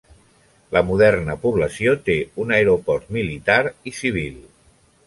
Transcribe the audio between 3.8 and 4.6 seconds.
i civil.